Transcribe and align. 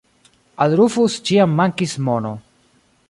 Al 0.65 0.73
Rufus 0.79 1.17
ĉiam 1.31 1.53
mankis 1.59 1.95
mono. 2.09 2.33